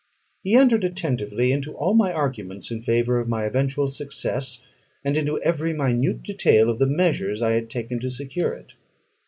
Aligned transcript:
He 0.41 0.55
entered 0.55 0.83
attentively 0.83 1.51
into 1.51 1.73
all 1.77 1.93
my 1.93 2.11
arguments 2.11 2.71
in 2.71 2.81
favour 2.81 3.19
of 3.19 3.27
my 3.29 3.45
eventual 3.45 3.87
success, 3.87 4.59
and 5.05 5.15
into 5.15 5.39
every 5.43 5.73
minute 5.73 6.23
detail 6.23 6.71
of 6.71 6.79
the 6.79 6.87
measures 6.87 7.43
I 7.43 7.51
had 7.51 7.69
taken 7.69 7.99
to 7.99 8.09
secure 8.09 8.51
it. 8.55 8.73